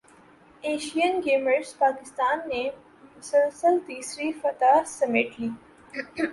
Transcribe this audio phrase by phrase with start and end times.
[0.61, 2.63] Asian games Pakistan نے
[3.17, 5.49] مسلسل تیسری فتح سمیٹ لی